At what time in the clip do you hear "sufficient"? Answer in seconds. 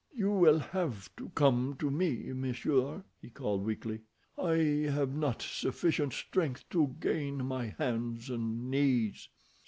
5.43-6.13